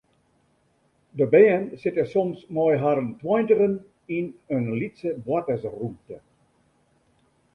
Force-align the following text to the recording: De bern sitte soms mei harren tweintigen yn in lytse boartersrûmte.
De 1.19 1.25
bern 1.33 1.67
sitte 1.81 2.05
soms 2.13 2.39
mei 2.55 2.77
harren 2.83 3.11
tweintigen 3.21 3.75
yn 4.17 4.27
in 4.55 4.63
lytse 4.79 5.09
boartersrûmte. 5.25 6.17